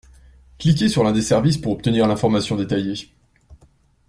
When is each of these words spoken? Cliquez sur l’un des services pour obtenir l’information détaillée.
Cliquez 0.57 0.89
sur 0.89 1.03
l’un 1.03 1.11
des 1.11 1.21
services 1.21 1.59
pour 1.59 1.73
obtenir 1.73 2.07
l’information 2.07 2.55
détaillée. 2.55 3.13